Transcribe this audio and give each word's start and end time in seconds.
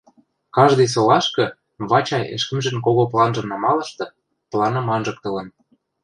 Каждый 0.57 0.87
солашкы 0.93 1.45
Вачай 1.89 2.23
ӹшкӹмжӹн 2.35 2.77
кого 2.85 3.03
планжым 3.11 3.45
намалышты, 3.51 4.05
планым 4.51 4.85
анжыктылын 4.95 5.47